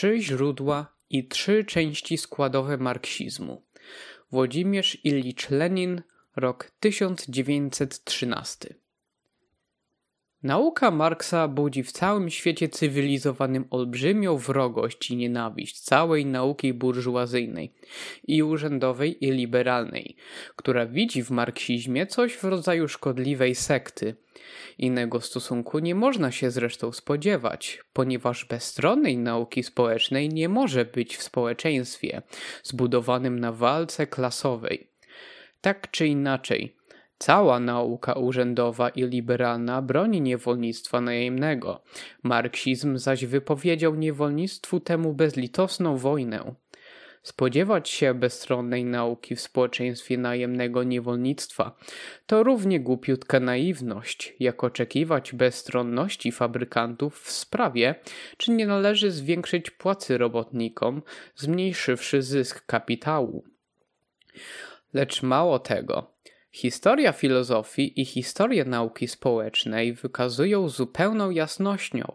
Trzy 0.00 0.20
źródła 0.22 0.96
i 1.10 1.28
trzy 1.28 1.64
części 1.64 2.18
składowe 2.18 2.76
marksizmu. 2.76 3.62
Włodzimierz 4.30 5.04
Ilicz 5.04 5.50
Lenin, 5.50 6.02
rok 6.36 6.70
1913. 6.80 8.74
Nauka 10.42 10.90
Marksa 10.90 11.48
budzi 11.48 11.82
w 11.82 11.92
całym 11.92 12.30
świecie 12.30 12.68
cywilizowanym 12.68 13.64
olbrzymią 13.70 14.36
wrogość 14.36 15.10
i 15.10 15.16
nienawiść 15.16 15.80
całej 15.80 16.26
nauki 16.26 16.74
burżuazyjnej 16.74 17.72
i 18.24 18.42
urzędowej 18.42 19.24
i 19.24 19.30
liberalnej, 19.30 20.16
która 20.56 20.86
widzi 20.86 21.22
w 21.22 21.30
marksizmie 21.30 22.06
coś 22.06 22.32
w 22.32 22.44
rodzaju 22.44 22.88
szkodliwej 22.88 23.54
sekty. 23.54 24.16
Innego 24.78 25.20
stosunku 25.20 25.78
nie 25.78 25.94
można 25.94 26.32
się 26.32 26.50
zresztą 26.50 26.92
spodziewać, 26.92 27.80
ponieważ 27.92 28.44
bezstronnej 28.44 29.18
nauki 29.18 29.62
społecznej 29.62 30.28
nie 30.28 30.48
może 30.48 30.84
być 30.84 31.16
w 31.16 31.22
społeczeństwie 31.22 32.22
zbudowanym 32.62 33.40
na 33.40 33.52
walce 33.52 34.06
klasowej. 34.06 34.90
Tak 35.60 35.90
czy 35.90 36.06
inaczej, 36.06 36.79
Cała 37.22 37.60
nauka 37.60 38.12
urzędowa 38.12 38.88
i 38.88 39.02
liberalna 39.02 39.82
broni 39.82 40.20
niewolnictwa 40.20 41.00
najemnego. 41.00 41.82
Marksizm 42.22 42.98
zaś 42.98 43.24
wypowiedział 43.24 43.94
niewolnictwu 43.94 44.80
temu 44.80 45.14
bezlitosną 45.14 45.96
wojnę. 45.96 46.54
Spodziewać 47.22 47.88
się 47.88 48.14
bezstronnej 48.14 48.84
nauki 48.84 49.36
w 49.36 49.40
społeczeństwie 49.40 50.18
najemnego 50.18 50.82
niewolnictwa 50.82 51.76
to 52.26 52.42
równie 52.42 52.80
głupiutka 52.80 53.40
naiwność, 53.40 54.34
jak 54.40 54.64
oczekiwać 54.64 55.32
bezstronności 55.32 56.32
fabrykantów 56.32 57.20
w 57.20 57.30
sprawie, 57.30 57.94
czy 58.36 58.50
nie 58.50 58.66
należy 58.66 59.10
zwiększyć 59.10 59.70
płacy 59.70 60.18
robotnikom, 60.18 61.02
zmniejszywszy 61.36 62.22
zysk 62.22 62.66
kapitału. 62.66 63.44
Lecz 64.94 65.22
mało 65.22 65.58
tego. 65.58 66.19
Historia 66.52 67.12
filozofii 67.12 68.00
i 68.00 68.04
historia 68.04 68.64
nauki 68.64 69.08
społecznej 69.08 69.92
wykazują 69.92 70.68
zupełną 70.68 71.30
jasnością, 71.30 72.12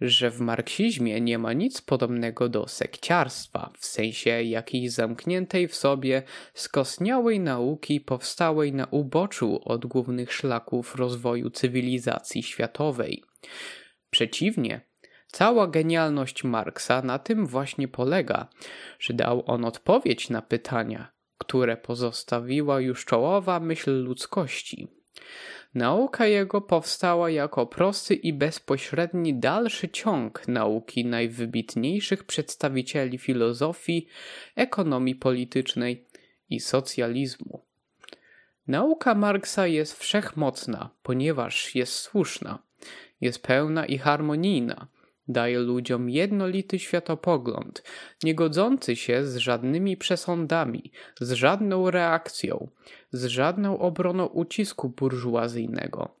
że 0.00 0.30
w 0.30 0.40
marksizmie 0.40 1.20
nie 1.20 1.38
ma 1.38 1.52
nic 1.52 1.80
podobnego 1.80 2.48
do 2.48 2.68
sekciarstwa, 2.68 3.70
w 3.78 3.86
sensie 3.86 4.42
jakiejś 4.42 4.90
zamkniętej 4.90 5.68
w 5.68 5.74
sobie, 5.74 6.22
skosniałej 6.54 7.40
nauki 7.40 8.00
powstałej 8.00 8.72
na 8.72 8.86
uboczu 8.90 9.60
od 9.64 9.86
głównych 9.86 10.32
szlaków 10.32 10.96
rozwoju 10.96 11.50
cywilizacji 11.50 12.42
światowej. 12.42 13.24
Przeciwnie, 14.10 14.80
Cała 15.32 15.66
genialność 15.66 16.44
Marksa 16.44 17.02
na 17.02 17.18
tym 17.18 17.46
właśnie 17.46 17.88
polega, 17.88 18.48
że 18.98 19.14
dał 19.14 19.42
on 19.46 19.64
odpowiedź 19.64 20.30
na 20.30 20.42
pytania, 20.42 21.12
które 21.38 21.76
pozostawiła 21.76 22.80
już 22.80 23.04
czołowa 23.04 23.60
myśl 23.60 24.02
ludzkości. 24.02 24.88
Nauka 25.74 26.26
jego 26.26 26.60
powstała 26.60 27.30
jako 27.30 27.66
prosty 27.66 28.14
i 28.14 28.32
bezpośredni 28.32 29.34
dalszy 29.34 29.88
ciąg 29.88 30.48
nauki 30.48 31.04
najwybitniejszych 31.04 32.24
przedstawicieli 32.24 33.18
filozofii, 33.18 34.06
ekonomii 34.56 35.14
politycznej 35.14 36.06
i 36.50 36.60
socjalizmu. 36.60 37.62
Nauka 38.66 39.14
Marksa 39.14 39.66
jest 39.66 39.98
wszechmocna, 39.98 40.90
ponieważ 41.02 41.74
jest 41.74 41.94
słuszna, 41.94 42.58
jest 43.20 43.42
pełna 43.42 43.86
i 43.86 43.98
harmonijna 43.98 44.86
daje 45.28 45.58
ludziom 45.58 46.10
jednolity 46.10 46.78
światopogląd, 46.78 47.82
nie 48.22 48.34
godzący 48.34 48.96
się 48.96 49.24
z 49.24 49.36
żadnymi 49.36 49.96
przesądami, 49.96 50.92
z 51.20 51.32
żadną 51.32 51.90
reakcją, 51.90 52.68
z 53.12 53.24
żadną 53.24 53.78
obroną 53.78 54.26
ucisku 54.26 54.88
burżuazyjnego. 54.88 56.18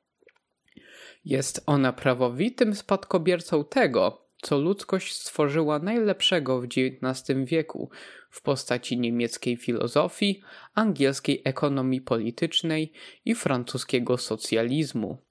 Jest 1.24 1.62
ona 1.66 1.92
prawowitym 1.92 2.74
spadkobiercą 2.74 3.64
tego, 3.64 4.28
co 4.42 4.58
ludzkość 4.58 5.14
stworzyła 5.14 5.78
najlepszego 5.78 6.60
w 6.60 6.64
XIX 6.64 7.38
wieku 7.44 7.90
w 8.30 8.42
postaci 8.42 8.98
niemieckiej 8.98 9.56
filozofii, 9.56 10.42
angielskiej 10.74 11.42
ekonomii 11.44 12.00
politycznej 12.00 12.92
i 13.24 13.34
francuskiego 13.34 14.18
socjalizmu. 14.18 15.27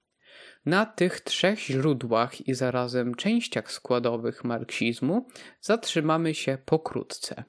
Na 0.67 0.85
tych 0.85 1.21
trzech 1.21 1.59
źródłach 1.59 2.47
i 2.47 2.53
zarazem 2.53 3.15
częściach 3.15 3.71
składowych 3.71 4.43
marksizmu 4.43 5.27
zatrzymamy 5.61 6.35
się 6.35 6.57
pokrótce. 6.65 7.43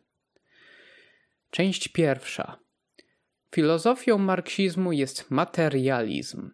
Część 1.50 1.88
pierwsza. 1.88 2.58
Filozofią 3.54 4.18
marksizmu 4.18 4.92
jest 4.92 5.30
materializm. 5.30 6.50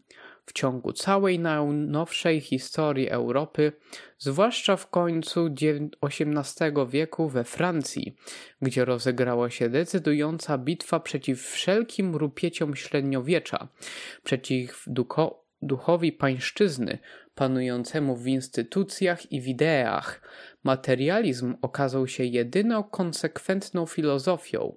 W 0.46 0.52
ciągu 0.52 0.92
całej 0.92 1.38
najnowszej 1.38 2.40
historii 2.40 3.08
Europy, 3.08 3.72
zwłaszcza 4.18 4.76
w 4.76 4.90
końcu 4.90 5.54
XVIII 6.02 6.72
wieku 6.88 7.28
we 7.28 7.44
Francji, 7.44 8.16
gdzie 8.62 8.84
rozegrała 8.84 9.50
się 9.50 9.68
decydująca 9.68 10.58
bitwa 10.58 11.00
przeciw 11.00 11.42
wszelkim 11.42 12.16
rupieciom 12.16 12.76
średniowiecza, 12.76 13.68
przeciw 14.22 14.84
duchowi 15.66 16.12
pańszczyzny 16.12 16.98
panującemu 17.34 18.16
w 18.16 18.26
instytucjach 18.26 19.32
i 19.32 19.40
w 19.40 19.48
ideach, 19.48 20.20
materializm 20.64 21.54
okazał 21.62 22.06
się 22.06 22.24
jedyną 22.24 22.82
konsekwentną 22.82 23.86
filozofią, 23.86 24.76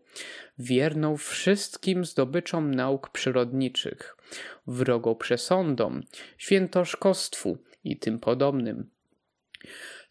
wierną 0.60 1.18
wszystkim 1.18 2.06
zdobyczom 2.06 2.74
nauk 2.74 3.10
przyrodniczych, 3.10 4.18
wrogą 4.68 5.16
przesądom, 5.16 6.04
świętoszkostwu 6.38 7.58
i 7.84 7.98
tym 7.98 8.20
podobnym. 8.20 8.90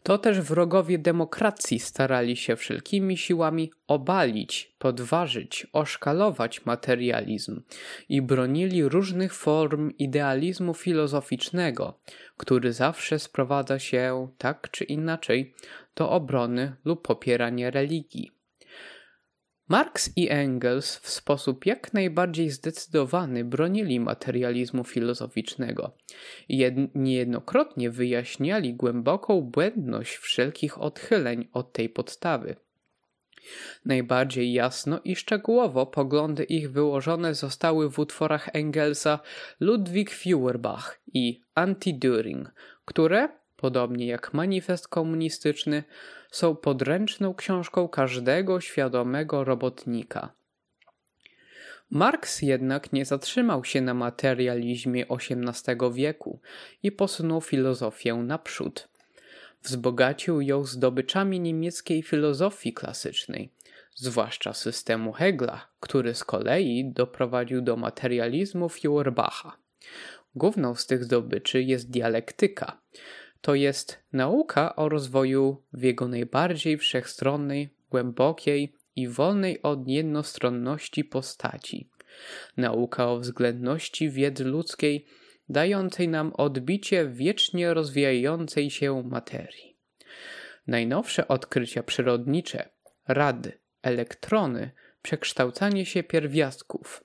To 0.07 0.17
też 0.17 0.41
wrogowie 0.41 0.97
demokracji 0.97 1.79
starali 1.79 2.37
się 2.37 2.55
wszelkimi 2.55 3.17
siłami 3.17 3.71
obalić, 3.87 4.75
podważyć, 4.79 5.67
oszkalować 5.73 6.65
materializm 6.65 7.61
i 8.09 8.21
bronili 8.21 8.83
różnych 8.83 9.33
form 9.33 9.91
idealizmu 9.99 10.73
filozoficznego, 10.73 11.99
który 12.37 12.73
zawsze 12.73 13.19
sprowadza 13.19 13.79
się, 13.79 14.27
tak 14.37 14.71
czy 14.71 14.83
inaczej, 14.83 15.53
do 15.95 16.09
obrony 16.09 16.75
lub 16.85 17.07
popierania 17.07 17.71
religii. 17.71 18.36
Marx 19.69 20.09
i 20.15 20.29
Engels 20.29 20.95
w 20.95 21.09
sposób 21.09 21.65
jak 21.65 21.93
najbardziej 21.93 22.49
zdecydowany 22.49 23.45
bronili 23.45 23.99
materializmu 23.99 24.83
filozoficznego 24.83 25.91
i 26.49 26.65
niejednokrotnie 26.95 27.89
wyjaśniali 27.89 28.73
głęboką 28.73 29.41
błędność 29.41 30.15
wszelkich 30.15 30.81
odchyleń 30.81 31.47
od 31.53 31.73
tej 31.73 31.89
podstawy. 31.89 32.55
Najbardziej 33.85 34.53
jasno 34.53 34.99
i 35.03 35.15
szczegółowo 35.15 35.85
poglądy 35.85 36.43
ich 36.43 36.71
wyłożone 36.71 37.35
zostały 37.35 37.89
w 37.89 37.99
utworach 37.99 38.49
Engelsa 38.53 39.19
Ludwig 39.59 40.11
Feuerbach 40.11 41.01
i 41.13 41.41
Anti-Düring, 41.55 42.45
które, 42.85 43.29
podobnie 43.57 44.07
jak 44.07 44.33
manifest 44.33 44.87
komunistyczny, 44.87 45.83
są 46.31 46.55
podręczną 46.55 47.33
książką 47.33 47.87
każdego 47.87 48.61
świadomego 48.61 49.43
robotnika. 49.43 50.33
Marx 51.89 52.41
jednak 52.41 52.93
nie 52.93 53.05
zatrzymał 53.05 53.63
się 53.63 53.81
na 53.81 53.93
materializmie 53.93 55.05
XVIII 55.09 55.93
wieku 55.93 56.39
i 56.83 56.91
posunął 56.91 57.41
filozofię 57.41 58.13
naprzód. 58.13 58.87
Wzbogacił 59.63 60.41
ją 60.41 60.65
zdobyczami 60.65 61.39
niemieckiej 61.39 62.03
filozofii 62.03 62.73
klasycznej, 62.73 63.53
zwłaszcza 63.95 64.53
systemu 64.53 65.11
Hegla, 65.13 65.67
który 65.79 66.13
z 66.13 66.23
kolei 66.23 66.91
doprowadził 66.93 67.61
do 67.61 67.77
materializmu 67.77 68.69
Feuerbacha. 68.69 69.57
Główną 70.35 70.75
z 70.75 70.85
tych 70.85 71.03
zdobyczy 71.03 71.63
jest 71.63 71.89
dialektyka, 71.89 72.81
to 73.41 73.55
jest 73.55 73.99
nauka 74.13 74.75
o 74.75 74.89
rozwoju 74.89 75.63
w 75.73 75.83
jego 75.83 76.07
najbardziej 76.07 76.77
wszechstronnej, 76.77 77.69
głębokiej 77.89 78.73
i 78.95 79.07
wolnej 79.07 79.61
od 79.61 79.87
jednostronności 79.87 81.03
postaci. 81.03 81.89
Nauka 82.57 83.07
o 83.07 83.19
względności 83.19 84.09
wiedzy 84.09 84.45
ludzkiej, 84.45 85.05
dającej 85.49 86.07
nam 86.07 86.33
odbicie 86.33 87.09
wiecznie 87.09 87.73
rozwijającej 87.73 88.71
się 88.71 89.03
materii. 89.03 89.77
Najnowsze 90.67 91.27
odkrycia 91.27 91.83
przyrodnicze, 91.83 92.69
rady, 93.07 93.51
elektrony, 93.81 94.71
przekształcanie 95.01 95.85
się 95.85 96.03
pierwiastków, 96.03 97.03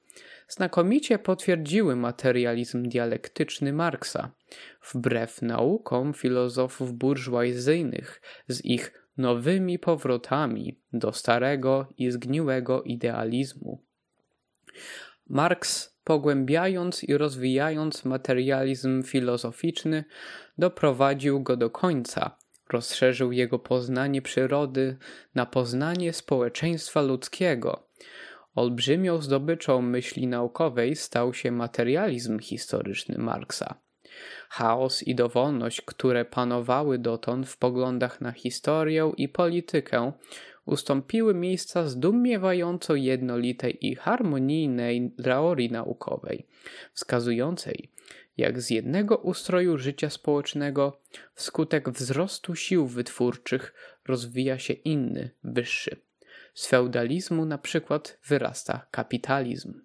znakomicie 0.52 1.18
potwierdziły 1.18 1.96
materializm 1.96 2.88
dialektyczny 2.88 3.72
Marksa, 3.72 4.30
wbrew 4.92 5.42
naukom 5.42 6.14
filozofów 6.14 6.92
burżuazyjnych 6.92 8.20
z 8.48 8.64
ich 8.64 9.02
nowymi 9.16 9.78
powrotami 9.78 10.80
do 10.92 11.12
starego 11.12 11.86
i 11.98 12.10
zgniłego 12.10 12.82
idealizmu. 12.82 13.82
Marx, 15.28 15.92
pogłębiając 16.04 17.04
i 17.04 17.16
rozwijając 17.16 18.04
materializm 18.04 19.02
filozoficzny, 19.02 20.04
doprowadził 20.58 21.42
go 21.42 21.56
do 21.56 21.70
końca, 21.70 22.36
rozszerzył 22.72 23.32
jego 23.32 23.58
poznanie 23.58 24.22
przyrody 24.22 24.96
na 25.34 25.46
poznanie 25.46 26.12
społeczeństwa 26.12 27.02
ludzkiego. 27.02 27.88
Olbrzymią 28.54 29.22
zdobyczą 29.22 29.82
myśli 29.82 30.26
naukowej 30.26 30.96
stał 30.96 31.34
się 31.34 31.50
materializm 31.50 32.38
historyczny 32.38 33.18
Marksa. 33.18 33.74
Chaos 34.48 35.02
i 35.02 35.14
dowolność, 35.14 35.80
które 35.80 36.24
panowały 36.24 36.98
dotąd 36.98 37.48
w 37.48 37.56
poglądach 37.56 38.20
na 38.20 38.32
historię 38.32 39.12
i 39.16 39.28
politykę, 39.28 40.12
ustąpiły 40.64 41.34
miejsca 41.34 41.88
zdumiewająco 41.88 42.94
jednolitej 42.94 43.86
i 43.86 43.94
harmonijnej 43.94 45.14
teorii 45.24 45.70
naukowej, 45.70 46.46
wskazującej, 46.92 47.90
jak 48.36 48.60
z 48.60 48.70
jednego 48.70 49.16
ustroju 49.16 49.78
życia 49.78 50.10
społecznego 50.10 51.00
wskutek 51.34 51.90
wzrostu 51.90 52.54
sił 52.54 52.86
wytwórczych 52.86 53.74
rozwija 54.06 54.58
się 54.58 54.72
inny, 54.72 55.30
wyższy. 55.44 56.11
Z 56.54 56.66
feudalizmu 56.66 57.44
na 57.44 57.58
przykład 57.58 58.18
wyrasta 58.26 58.86
kapitalizm. 58.90 59.80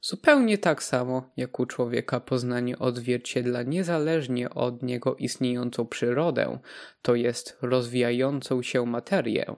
Zupełnie 0.00 0.58
tak 0.58 0.82
samo 0.82 1.30
jak 1.36 1.60
u 1.60 1.66
człowieka 1.66 2.20
poznanie 2.20 2.78
odzwierciedla 2.78 3.62
niezależnie 3.62 4.50
od 4.50 4.82
niego 4.82 5.16
istniejącą 5.16 5.86
przyrodę, 5.86 6.58
to 7.02 7.14
jest 7.14 7.58
rozwijającą 7.62 8.62
się 8.62 8.86
materię. 8.86 9.56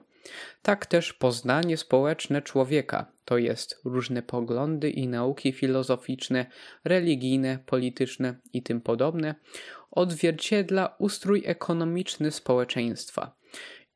Tak 0.61 0.85
też 0.85 1.13
poznanie 1.13 1.77
społeczne 1.77 2.41
człowieka, 2.41 3.11
to 3.25 3.37
jest 3.37 3.81
różne 3.85 4.21
poglądy 4.21 4.89
i 4.89 5.07
nauki 5.07 5.51
filozoficzne, 5.51 6.45
religijne, 6.83 7.59
polityczne 7.65 8.35
i 8.53 8.63
tym 8.63 8.81
podobne, 8.81 9.35
odzwierciedla 9.91 10.95
ustrój 10.99 11.43
ekonomiczny 11.45 12.31
społeczeństwa. 12.31 13.35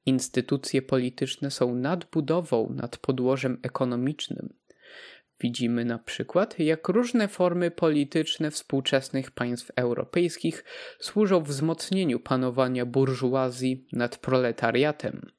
Instytucje 0.06 0.81
polityczne 0.81 1.51
są 1.51 1.75
nadbudową 1.75 2.74
nad 2.75 2.98
podłożem 2.98 3.59
ekonomicznym. 3.63 4.53
Widzimy 5.39 5.86
na 5.86 6.00
przykład, 6.00 6.59
jak 6.59 6.88
różne 6.88 7.27
formy 7.27 7.71
polityczne 7.71 8.51
współczesnych 8.51 9.31
państw 9.31 9.71
europejskich 9.75 10.63
służą 11.00 11.44
wzmocnieniu 11.44 12.19
panowania 12.19 12.86
burżuazji 12.86 13.88
nad 13.94 14.18
proletariatem. 14.18 15.31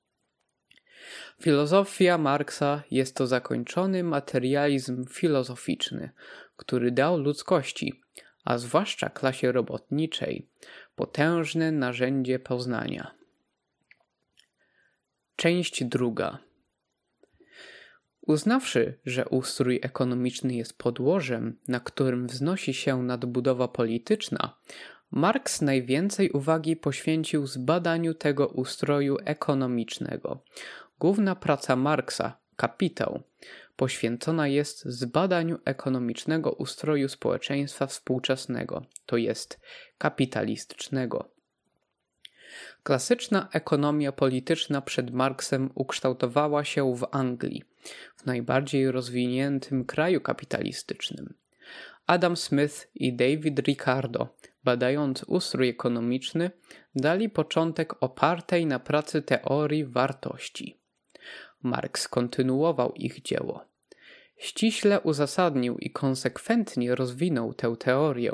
Filozofia 1.42 2.18
Marksa 2.18 2.82
jest 2.90 3.16
to 3.16 3.26
zakończony 3.26 4.04
materializm 4.04 5.06
filozoficzny, 5.06 6.10
który 6.56 6.90
dał 6.90 7.18
ludzkości, 7.18 8.02
a 8.44 8.58
zwłaszcza 8.58 9.10
klasie 9.10 9.52
robotniczej, 9.52 10.48
potężne 10.94 11.72
narzędzie 11.72 12.38
poznania. 12.38 13.21
Część 15.42 15.84
druga. 15.84 16.38
Uznawszy, 18.20 18.98
że 19.06 19.28
ustrój 19.28 19.80
ekonomiczny 19.82 20.54
jest 20.54 20.78
podłożem, 20.78 21.58
na 21.68 21.80
którym 21.80 22.26
wznosi 22.26 22.74
się 22.74 23.02
nadbudowa 23.02 23.68
polityczna, 23.68 24.56
Marx 25.10 25.62
najwięcej 25.62 26.30
uwagi 26.30 26.76
poświęcił 26.76 27.46
zbadaniu 27.46 28.14
tego 28.14 28.48
ustroju 28.48 29.16
ekonomicznego. 29.24 30.44
Główna 30.98 31.36
praca 31.36 31.76
Marksa, 31.76 32.38
Kapitał, 32.56 33.22
poświęcona 33.76 34.48
jest 34.48 34.84
zbadaniu 34.84 35.58
ekonomicznego 35.64 36.52
ustroju 36.52 37.08
społeczeństwa 37.08 37.86
współczesnego, 37.86 38.86
to 39.06 39.16
jest 39.16 39.60
kapitalistycznego. 39.98 41.31
Klasyczna 42.82 43.48
ekonomia 43.52 44.12
polityczna 44.12 44.80
przed 44.80 45.10
Marksem 45.10 45.70
ukształtowała 45.74 46.64
się 46.64 46.94
w 46.94 47.06
Anglii, 47.10 47.62
w 48.16 48.26
najbardziej 48.26 48.90
rozwiniętym 48.90 49.84
kraju 49.84 50.20
kapitalistycznym. 50.20 51.34
Adam 52.06 52.36
Smith 52.36 52.90
i 52.94 53.16
David 53.16 53.58
Ricardo, 53.58 54.28
badając 54.64 55.24
ustrój 55.24 55.68
ekonomiczny, 55.68 56.50
dali 56.94 57.28
początek 57.28 58.02
opartej 58.02 58.66
na 58.66 58.78
pracy 58.78 59.22
teorii 59.22 59.84
wartości. 59.84 60.78
Marx 61.62 62.08
kontynuował 62.08 62.92
ich 62.92 63.22
dzieło. 63.22 63.64
Ściśle 64.36 65.00
uzasadnił 65.00 65.78
i 65.78 65.90
konsekwentnie 65.90 66.94
rozwinął 66.94 67.54
tę 67.54 67.76
teorię. 67.78 68.32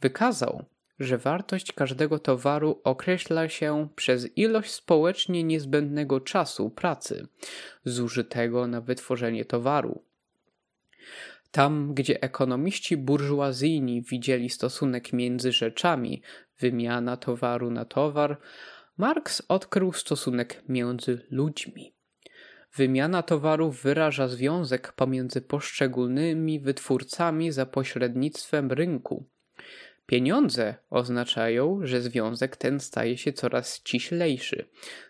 Wykazał, 0.00 0.64
że 0.98 1.18
wartość 1.18 1.72
każdego 1.72 2.18
towaru 2.18 2.80
określa 2.84 3.48
się 3.48 3.88
przez 3.96 4.36
ilość 4.36 4.70
społecznie 4.70 5.44
niezbędnego 5.44 6.20
czasu 6.20 6.70
pracy 6.70 7.26
zużytego 7.84 8.66
na 8.66 8.80
wytworzenie 8.80 9.44
towaru. 9.44 10.02
Tam, 11.50 11.94
gdzie 11.94 12.22
ekonomiści 12.22 12.96
burżuazyjni 12.96 14.02
widzieli 14.02 14.50
stosunek 14.50 15.12
między 15.12 15.52
rzeczami, 15.52 16.22
wymiana 16.58 17.16
towaru 17.16 17.70
na 17.70 17.84
towar, 17.84 18.40
Marx 18.98 19.42
odkrył 19.48 19.92
stosunek 19.92 20.62
między 20.68 21.26
ludźmi. 21.30 21.94
Wymiana 22.74 23.22
towarów 23.22 23.82
wyraża 23.82 24.28
związek 24.28 24.92
pomiędzy 24.92 25.40
poszczególnymi 25.40 26.60
wytwórcami 26.60 27.52
za 27.52 27.66
pośrednictwem 27.66 28.72
rynku. 28.72 29.26
Pieniądze 30.08 30.74
oznaczają, 30.90 31.80
że 31.82 32.00
związek 32.00 32.56
ten 32.56 32.80
staje 32.80 33.18
się 33.18 33.32
coraz 33.32 33.76
ściślejszy, 33.76 34.64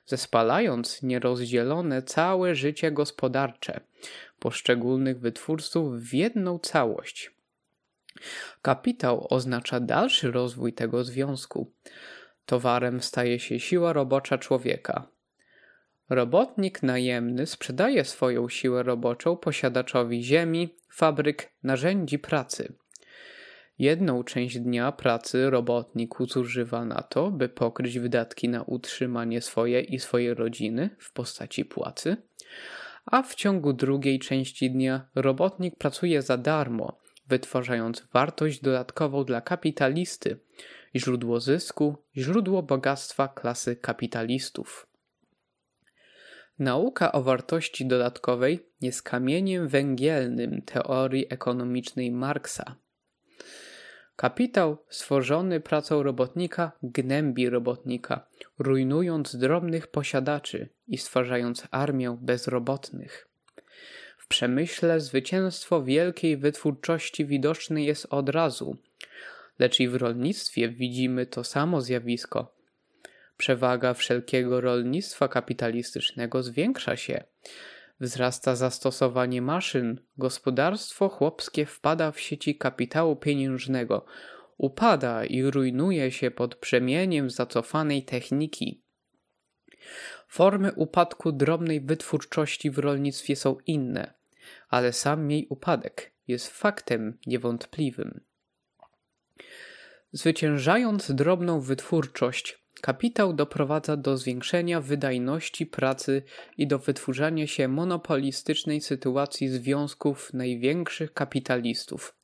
zespalając 0.06 1.03
nierozdzielone 1.03 2.03
całe 2.03 2.55
życie 2.55 2.93
gospodarcze 2.93 3.81
poszczególnych 4.39 5.21
wytwórców 5.21 6.00
w 6.00 6.15
jedną 6.15 6.59
całość. 6.59 7.31
Kapitał 8.62 9.27
oznacza 9.31 9.81
dalszy 9.81 10.31
rozwój 10.31 10.73
tego 10.73 11.05
związku. 11.05 11.73
Towarem 12.47 13.03
staje 13.03 13.39
się 13.39 13.61
siła 13.61 13.93
robocza 13.93 14.39
człowieka. 14.39 15.09
Robotnik 16.09 16.83
najemny 16.83 17.47
sprzedaje 17.47 18.05
swoją 18.05 18.49
siłę 18.49 18.83
roboczą 18.83 19.37
posiadaczowi 19.37 20.25
ziemi, 20.25 20.75
fabryk, 20.90 21.52
narzędzi 21.62 22.19
pracy. 22.19 22.73
Jedną 23.78 24.25
część 24.25 24.58
dnia 24.58 24.92
pracy 24.92 25.50
robotnik 25.50 26.14
zużywa 26.28 26.85
na 26.85 27.02
to, 27.02 27.30
by 27.30 27.49
pokryć 27.49 27.99
wydatki 27.99 28.49
na 28.49 28.62
utrzymanie 28.62 29.40
swoje 29.40 29.80
i 29.80 29.99
swojej 29.99 30.35
rodziny 30.35 30.90
w 30.99 31.12
postaci 31.12 31.64
płacy, 31.64 32.16
a 33.06 33.23
w 33.23 33.35
ciągu 33.35 33.73
drugiej 33.73 34.18
części 34.18 34.70
dnia 34.70 35.08
robotnik 35.14 35.76
pracuje 35.76 36.23
za 36.23 36.37
darmo, 36.37 36.99
wytwarzając 37.28 38.06
wartość 38.12 38.61
dodatkową 38.61 39.25
dla 39.25 39.40
kapitalisty, 39.40 40.38
źródło 40.97 41.40
zysku, 41.40 41.97
źródło 42.16 42.62
bogactwa 42.62 43.28
klasy 43.28 43.76
kapitalistów. 43.76 44.87
Nauka 46.58 47.12
o 47.12 47.23
wartości 47.23 47.87
dodatkowej 47.87 48.66
jest 48.80 49.02
kamieniem 49.02 49.68
węgielnym 49.68 50.62
teorii 50.62 51.26
ekonomicznej 51.30 52.11
Marksa. 52.11 52.76
Kapitał 54.21 54.77
stworzony 54.89 55.61
pracą 55.61 56.03
robotnika 56.03 56.73
gnębi 56.83 57.51
robotnika, 57.51 58.27
rujnując 58.59 59.37
drobnych 59.37 59.87
posiadaczy 59.87 60.69
i 60.89 60.99
stwarzając 60.99 61.69
armię 61.71 62.19
bezrobotnych. 62.21 63.29
W 64.19 64.29
przemyśle 64.29 65.01
zwycięstwo 65.01 65.83
wielkiej 65.83 66.37
wytwórczości 66.37 67.27
widoczne 67.27 67.85
jest 67.85 68.07
od 68.11 68.29
razu, 68.29 68.77
lecz 69.59 69.81
i 69.81 69.89
w 69.89 69.95
rolnictwie 69.95 70.69
widzimy 70.69 71.27
to 71.27 71.45
samo 71.45 71.81
zjawisko. 71.81 72.55
Przewaga 73.37 73.95
wszelkiego 73.95 74.61
rolnictwa 74.61 75.29
kapitalistycznego 75.29 76.43
zwiększa 76.43 76.97
się 76.97 77.25
wzrasta 78.00 78.57
zastosowanie 78.57 79.43
maszyn, 79.43 80.00
gospodarstwo 80.19 81.09
chłopskie 81.09 81.67
wpada 81.67 82.12
w 82.12 82.21
sieci 82.21 82.57
kapitału 82.57 83.17
pieniężnego, 83.17 84.05
upada 84.57 85.25
i 85.25 85.43
rujnuje 85.43 86.12
się 86.12 86.31
pod 86.31 86.55
brzemieniem 86.55 87.31
zacofanej 87.31 88.02
techniki. 88.02 88.83
Formy 90.28 90.73
upadku 90.73 91.33
drobnej 91.33 91.81
wytwórczości 91.81 92.71
w 92.71 92.78
rolnictwie 92.78 93.37
są 93.37 93.57
inne, 93.67 94.14
ale 94.69 94.93
sam 94.93 95.31
jej 95.31 95.47
upadek 95.50 96.12
jest 96.28 96.49
faktem 96.49 97.19
niewątpliwym. 97.26 98.21
Zwyciężając 100.12 101.12
drobną 101.12 101.61
wytwórczość, 101.61 102.59
Kapitał 102.80 103.32
doprowadza 103.32 103.97
do 103.97 104.16
zwiększenia 104.16 104.80
wydajności 104.80 105.66
pracy 105.66 106.23
i 106.56 106.66
do 106.66 106.78
wytworzenia 106.78 107.47
się 107.47 107.68
monopolistycznej 107.68 108.80
sytuacji 108.80 109.49
związków 109.49 110.32
największych 110.32 111.12
kapitalistów. 111.12 112.14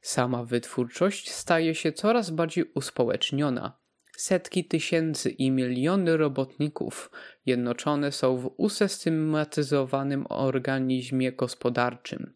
Sama 0.00 0.44
wytwórczość 0.44 1.30
staje 1.30 1.74
się 1.74 1.92
coraz 1.92 2.30
bardziej 2.30 2.64
uspołeczniona. 2.74 3.78
Setki 4.16 4.64
tysięcy 4.64 5.30
i 5.30 5.50
miliony 5.50 6.16
robotników 6.16 7.10
jednoczone 7.46 8.12
są 8.12 8.36
w 8.36 8.54
usystematyzowanym 8.56 10.26
organizmie 10.28 11.32
gospodarczym. 11.32 12.32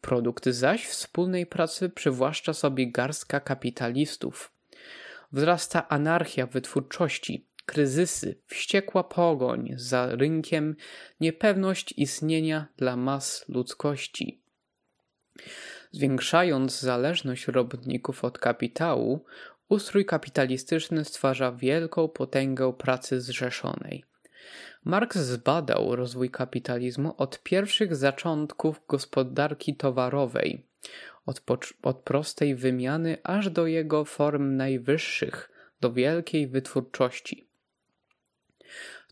Produkt 0.00 0.48
zaś 0.48 0.86
wspólnej 0.86 1.46
pracy 1.46 1.88
przywłaszcza 1.88 2.52
sobie 2.52 2.92
garstka 2.92 3.40
kapitalistów. 3.40 4.53
Wzrasta 5.32 5.88
anarchia 5.88 6.46
wytwórczości, 6.46 7.48
kryzysy, 7.66 8.40
wściekła 8.46 9.04
pogoń 9.04 9.74
za 9.76 10.16
rynkiem, 10.16 10.76
niepewność 11.20 11.94
istnienia 11.96 12.66
dla 12.76 12.96
mas 12.96 13.44
ludzkości. 13.48 14.42
Zwiększając 15.92 16.80
zależność 16.80 17.48
robotników 17.48 18.24
od 18.24 18.38
kapitału, 18.38 19.24
ustrój 19.68 20.04
kapitalistyczny 20.04 21.04
stwarza 21.04 21.52
wielką 21.52 22.08
potęgę 22.08 22.72
pracy 22.72 23.20
zrzeszonej. 23.20 24.04
Marx 24.84 25.16
zbadał 25.16 25.96
rozwój 25.96 26.30
kapitalizmu 26.30 27.14
od 27.16 27.42
pierwszych 27.42 27.96
zaczątków 27.96 28.80
gospodarki 28.88 29.76
towarowej, 29.76 30.66
od, 31.26 31.42
od 31.82 31.96
prostej 31.96 32.54
wymiany 32.54 33.18
aż 33.22 33.50
do 33.50 33.66
jego 33.66 34.04
form 34.04 34.56
najwyższych, 34.56 35.50
do 35.80 35.92
wielkiej 35.92 36.48
wytwórczości. 36.48 37.48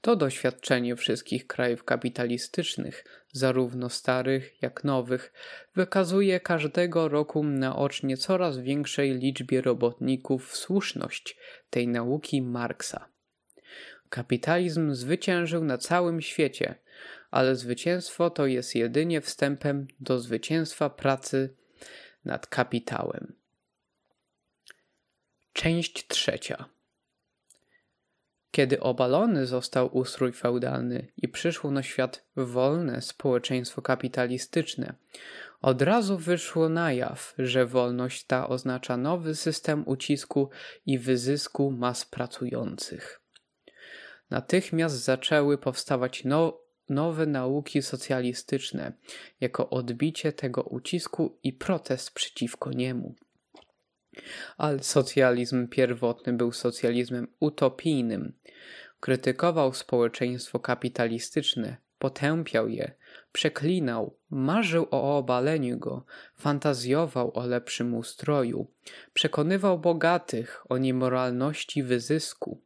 To 0.01 0.17
doświadczenie 0.17 0.97
wszystkich 0.97 1.47
krajów 1.47 1.85
kapitalistycznych, 1.85 3.05
zarówno 3.33 3.89
starych 3.89 4.63
jak 4.63 4.85
nowych, 4.85 5.33
wykazuje 5.75 6.41
każdego 6.41 7.09
roku 7.09 7.45
naocznie 7.45 8.17
coraz 8.17 8.59
większej 8.59 9.19
liczbie 9.19 9.61
robotników 9.61 10.57
słuszność 10.57 11.37
tej 11.71 11.89
nauki 11.89 12.43
Marksa. 12.43 13.09
Kapitalizm 14.09 14.95
zwyciężył 14.95 15.65
na 15.65 15.79
całym 15.79 16.21
świecie, 16.21 16.75
ale 17.31 17.57
zwycięstwo 17.57 18.31
to 18.31 18.47
jest 18.47 18.75
jedynie 18.75 19.21
wstępem 19.21 19.87
do 20.01 20.19
zwycięstwa 20.19 20.91
pracy 20.91 21.55
nad 22.25 22.47
kapitałem. 22.47 23.35
Część 25.53 26.07
trzecia. 26.07 26.65
Kiedy 28.51 28.81
obalony 28.81 29.47
został 29.47 29.97
ustrój 29.97 30.33
feudalny 30.33 31.13
i 31.17 31.29
przyszło 31.29 31.71
na 31.71 31.83
świat 31.83 32.25
wolne 32.37 33.03
społeczeństwo 33.03 33.83
kapitalistyczne, 33.83 34.95
od 35.63 35.83
razu 35.83 36.19
wyszło 36.19 36.69
na 36.69 36.93
jaw, 36.93 37.35
że 37.39 37.67
wolność 37.67 38.25
ta 38.25 38.49
oznacza 38.49 38.97
nowy 38.97 39.35
system 39.35 39.83
ucisku 39.87 40.51
i 40.87 40.99
wyzysku 40.99 41.71
mas 41.71 42.05
pracujących. 42.05 43.21
Natychmiast 44.31 45.05
zaczęły 45.05 45.59
powstawać 45.59 46.25
no, 46.25 46.62
nowe 46.93 47.27
nauki 47.27 47.83
socjalistyczne 47.83 48.93
jako 49.41 49.71
odbicie 49.71 50.33
tego 50.33 50.63
ucisku 50.63 51.39
i 51.43 51.53
protest 51.53 52.11
przeciwko 52.11 52.71
niemu. 52.71 53.15
Ale 54.57 54.83
socjalizm 54.83 55.69
pierwotny 55.69 56.33
był 56.33 56.53
socjalizmem 56.53 57.29
utopijnym. 57.41 58.33
Krytykował 59.01 59.75
społeczeństwo 59.75 60.61
kapitalistyczne, 60.61 61.77
potępiał 61.99 62.69
je, 62.69 62.93
przeklinał, 63.33 64.17
marzył 64.31 64.87
o 64.91 65.19
obaleniu 65.19 65.79
go, 65.79 66.05
fantazjował 66.35 67.39
o 67.39 67.47
lepszym 67.47 67.95
ustroju, 67.95 68.67
przekonywał 69.15 69.79
bogatych 69.79 70.65
o 70.69 70.79
niemoralności 70.79 71.83
wyzysku. 71.83 72.61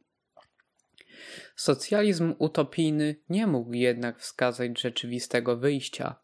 Socjalizm 1.55 2.33
utopijny 2.39 3.15
nie 3.29 3.47
mógł 3.47 3.73
jednak 3.73 4.19
wskazać 4.19 4.81
rzeczywistego 4.81 5.57
wyjścia. 5.57 6.15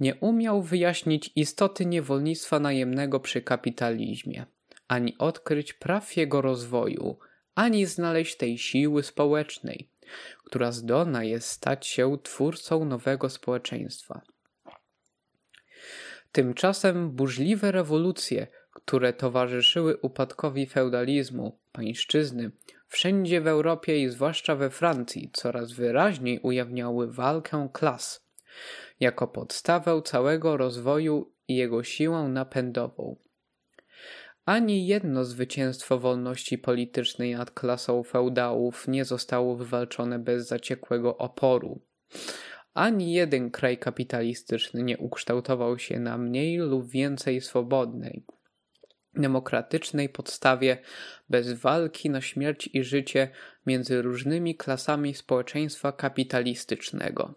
Nie 0.00 0.14
umiał 0.14 0.62
wyjaśnić 0.62 1.32
istoty 1.36 1.86
niewolnictwa 1.86 2.60
najemnego 2.60 3.20
przy 3.20 3.42
kapitalizmie, 3.42 4.46
ani 4.88 5.18
odkryć 5.18 5.72
praw 5.72 6.16
jego 6.16 6.40
rozwoju, 6.40 7.18
ani 7.54 7.86
znaleźć 7.86 8.36
tej 8.36 8.58
siły 8.58 9.02
społecznej, 9.02 9.88
która 10.44 10.72
zdolna 10.72 11.24
jest 11.24 11.48
stać 11.48 11.86
się 11.86 12.18
twórcą 12.22 12.84
nowego 12.84 13.30
społeczeństwa. 13.30 14.22
Tymczasem 16.32 17.10
burzliwe 17.10 17.72
rewolucje, 17.72 18.46
które 18.72 19.12
towarzyszyły 19.12 19.96
upadkowi 19.96 20.66
feudalizmu, 20.66 21.58
pańszczyzny, 21.72 22.50
wszędzie 22.92 23.40
w 23.40 23.46
Europie 23.46 23.98
i 23.98 24.08
zwłaszcza 24.08 24.56
we 24.56 24.70
Francji 24.70 25.30
coraz 25.32 25.72
wyraźniej 25.72 26.40
ujawniały 26.42 27.12
walkę 27.12 27.68
klas 27.72 28.26
jako 29.00 29.28
podstawę 29.28 30.02
całego 30.04 30.56
rozwoju 30.56 31.32
i 31.48 31.56
jego 31.56 31.84
siłę 31.84 32.18
napędową. 32.18 33.16
Ani 34.44 34.86
jedno 34.86 35.24
zwycięstwo 35.24 35.98
wolności 35.98 36.58
politycznej 36.58 37.34
nad 37.34 37.50
klasą 37.50 38.02
feudałów 38.02 38.88
nie 38.88 39.04
zostało 39.04 39.56
wywalczone 39.56 40.18
bez 40.18 40.46
zaciekłego 40.46 41.18
oporu. 41.18 41.80
Ani 42.74 43.12
jeden 43.12 43.50
kraj 43.50 43.78
kapitalistyczny 43.78 44.82
nie 44.82 44.98
ukształtował 44.98 45.78
się 45.78 46.00
na 46.00 46.18
mniej 46.18 46.56
lub 46.56 46.88
więcej 46.88 47.40
swobodnej, 47.40 48.24
demokratycznej 49.14 50.08
podstawie 50.08 50.78
bez 51.28 51.52
walki 51.52 52.10
na 52.10 52.20
śmierć 52.20 52.70
i 52.72 52.84
życie 52.84 53.28
między 53.66 54.02
różnymi 54.02 54.56
klasami 54.56 55.14
społeczeństwa 55.14 55.92
kapitalistycznego. 55.92 57.34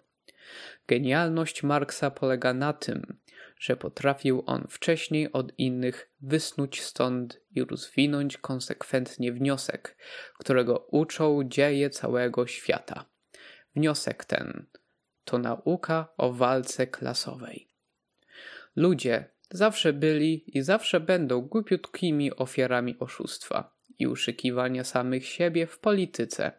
Genialność 0.88 1.63
Marksa 1.63 2.12
polega 2.12 2.53
na 2.53 2.74
tym, 2.74 3.17
że 3.60 3.77
potrafił 3.77 4.44
on 4.46 4.67
wcześniej 4.70 5.32
od 5.32 5.60
innych 5.60 6.10
wysnuć 6.22 6.82
stąd 6.82 7.41
i 7.51 7.63
rozwinąć 7.63 8.38
konsekwentnie 8.38 9.32
wniosek, 9.32 9.98
którego 10.38 10.88
uczą 10.91 11.44
dzieje 11.44 11.89
całego 11.89 12.48
świata. 12.48 13.05
Wniosek 13.75 14.25
ten 14.25 14.65
to 15.24 15.38
nauka 15.38 16.08
o 16.17 16.34
walce 16.34 16.88
klasowej. 16.88 17.67
Ludzie 18.75 19.35
zawsze 19.51 19.93
byli 19.93 20.57
i 20.57 20.61
zawsze 20.61 20.99
będą 20.99 21.41
głupiutkimi 21.41 22.35
ofiarami 22.35 22.95
oszustwa 22.99 23.75
i 23.99 24.07
uszykiwania 24.07 24.83
samych 24.83 25.27
siebie 25.27 25.67
w 25.67 25.79
polityce, 25.79 26.51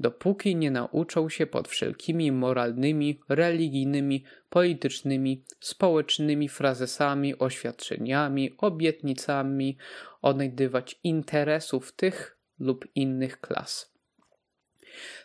dopóki 0.00 0.56
nie 0.56 0.70
nauczą 0.70 1.28
się 1.28 1.46
pod 1.46 1.68
wszelkimi 1.68 2.32
moralnymi, 2.32 3.20
religijnymi, 3.28 4.24
politycznymi, 4.50 5.44
społecznymi 5.60 6.48
frazesami, 6.48 7.38
oświadczeniami, 7.38 8.54
obietnicami 8.58 9.76
odnajdywać 10.22 11.00
interesów 11.04 11.92
tych 11.92 12.38
lub 12.58 12.86
innych 12.94 13.40
klas. 13.40 13.89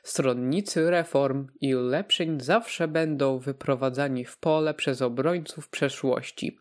Stronnicy 0.03 0.89
reform 0.89 1.48
i 1.62 1.75
ulepszeń 1.75 2.41
zawsze 2.41 2.88
będą 2.88 3.39
wyprowadzani 3.39 4.25
w 4.25 4.38
pole 4.38 4.74
przez 4.74 5.01
obrońców 5.01 5.69
przeszłości, 5.69 6.57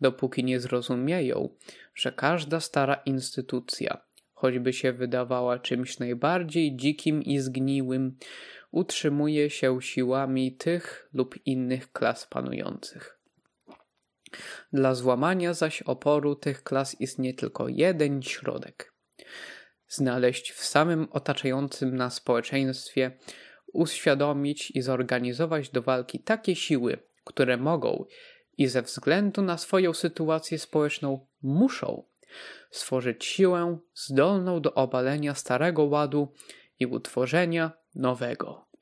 dopóki 0.00 0.44
nie 0.44 0.60
zrozumieją, 0.60 1.48
że 1.94 2.12
każda 2.12 2.60
stara 2.60 2.94
instytucja, 2.94 4.00
choćby 4.32 4.72
się 4.72 4.92
wydawała 4.92 5.58
czymś 5.58 5.98
najbardziej 5.98 6.76
dzikim 6.76 7.22
i 7.22 7.38
zgniłym, 7.38 8.16
utrzymuje 8.70 9.50
się 9.50 9.82
siłami 9.82 10.56
tych 10.56 11.08
lub 11.12 11.46
innych 11.46 11.92
klas 11.92 12.26
panujących. 12.26 13.18
Dla 14.72 14.94
złamania 14.94 15.54
zaś 15.54 15.82
oporu 15.82 16.36
tych 16.36 16.62
klas 16.62 17.00
istnieje 17.00 17.34
tylko 17.34 17.68
jeden 17.68 18.22
środek 18.22 18.93
znaleźć 19.94 20.52
w 20.52 20.64
samym 20.64 21.08
otaczającym 21.10 21.96
nas 21.96 22.14
społeczeństwie, 22.14 23.10
uświadomić 23.72 24.70
i 24.70 24.82
zorganizować 24.82 25.70
do 25.70 25.82
walki 25.82 26.18
takie 26.18 26.56
siły, 26.56 26.98
które 27.24 27.56
mogą 27.56 28.04
i 28.58 28.66
ze 28.66 28.82
względu 28.82 29.42
na 29.42 29.58
swoją 29.58 29.92
sytuację 29.92 30.58
społeczną 30.58 31.26
muszą 31.42 32.04
stworzyć 32.70 33.24
siłę 33.24 33.78
zdolną 33.94 34.60
do 34.60 34.74
obalenia 34.74 35.34
starego 35.34 35.84
ładu 35.84 36.32
i 36.80 36.86
utworzenia 36.86 37.72
nowego. 37.94 38.73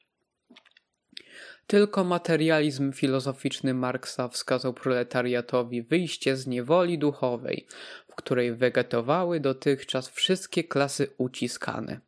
Tylko 1.72 2.04
materializm 2.04 2.92
filozoficzny 2.92 3.74
Marksa 3.74 4.28
wskazał 4.28 4.74
proletariatowi 4.74 5.82
wyjście 5.82 6.36
z 6.36 6.46
niewoli 6.46 6.98
duchowej, 6.98 7.66
w 8.08 8.14
której 8.14 8.54
wegetowały 8.54 9.40
dotychczas 9.40 10.08
wszystkie 10.08 10.64
klasy 10.64 11.06
uciskane. 11.18 12.00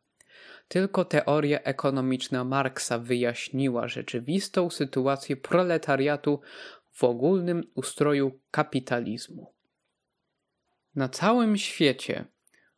Tylko 0.67 1.05
teoria 1.05 1.59
ekonomiczna 1.59 2.43
Marksa 2.43 2.99
wyjaśniła 2.99 3.87
rzeczywistą 3.87 4.69
sytuację 4.69 5.37
proletariatu 5.37 6.39
w 6.91 7.03
ogólnym 7.03 7.63
ustroju 7.75 8.39
kapitalizmu. 8.51 9.53
Na 10.95 11.09
całym 11.09 11.57
świecie, 11.57 12.25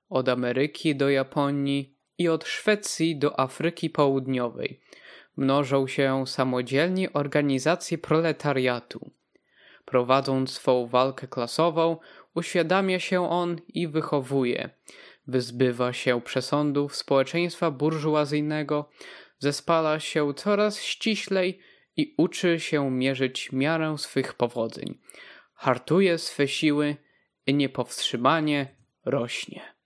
od 0.10 0.30
Ameryki 0.30 0.96
do 0.96 1.10
Japonii 1.10 1.96
i 2.18 2.28
od 2.28 2.46
Szwecji 2.46 3.18
do 3.20 3.40
Afryki 3.40 3.90
Południowej, 3.90 4.82
mnożą 5.38 5.88
się 5.88 6.28
samodzielnie 6.28 7.14
organizacje 7.14 7.98
proletariatu. 7.98 9.12
Prowadząc 9.86 10.52
swą 10.52 10.88
walkę 10.88 11.28
klasową, 11.28 11.98
uświadamia 12.36 13.00
się 13.00 13.30
on 13.30 13.60
i 13.68 13.88
wychowuje. 13.88 14.70
Wyzbywa 15.28 15.94
się 15.94 16.22
przesądów 16.22 16.96
społeczeństwa 16.96 17.72
burżuazyjnego, 17.72 18.90
zespala 19.40 20.00
się 20.00 20.34
coraz 20.34 20.82
ściślej 20.82 21.60
i 21.98 22.14
uczy 22.18 22.60
się 22.60 22.92
mierzyć 22.92 23.52
miarę 23.52 23.98
swych 23.98 24.34
powodzeń. 24.34 25.00
Hartuje 25.54 26.18
swe 26.18 26.48
siły 26.48 26.96
i 27.48 27.54
niepowstrzymanie 27.54 28.76
rośnie. 29.06 29.77